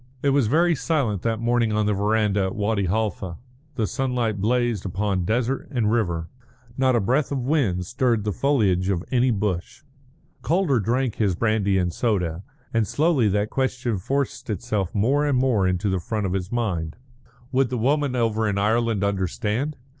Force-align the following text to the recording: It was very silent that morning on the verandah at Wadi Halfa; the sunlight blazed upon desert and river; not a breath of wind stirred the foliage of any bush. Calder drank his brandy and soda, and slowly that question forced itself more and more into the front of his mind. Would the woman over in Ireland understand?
It 0.23 0.31
was 0.31 0.47
very 0.47 0.73
silent 0.73 1.21
that 1.21 1.39
morning 1.39 1.71
on 1.73 1.85
the 1.85 1.93
verandah 1.93 2.45
at 2.45 2.55
Wadi 2.55 2.85
Halfa; 2.87 3.37
the 3.75 3.85
sunlight 3.85 4.41
blazed 4.41 4.83
upon 4.83 5.25
desert 5.25 5.67
and 5.69 5.91
river; 5.91 6.27
not 6.75 6.95
a 6.95 6.99
breath 6.99 7.31
of 7.31 7.37
wind 7.45 7.85
stirred 7.85 8.23
the 8.23 8.31
foliage 8.33 8.89
of 8.89 9.03
any 9.11 9.29
bush. 9.29 9.83
Calder 10.41 10.79
drank 10.79 11.17
his 11.17 11.35
brandy 11.35 11.77
and 11.77 11.93
soda, 11.93 12.41
and 12.73 12.87
slowly 12.87 13.27
that 13.27 13.51
question 13.51 13.99
forced 13.99 14.49
itself 14.49 14.89
more 14.95 15.23
and 15.27 15.37
more 15.37 15.67
into 15.67 15.87
the 15.87 15.99
front 15.99 16.25
of 16.25 16.33
his 16.33 16.51
mind. 16.51 16.95
Would 17.51 17.69
the 17.69 17.77
woman 17.77 18.15
over 18.15 18.47
in 18.49 18.57
Ireland 18.57 19.03
understand? 19.03 19.77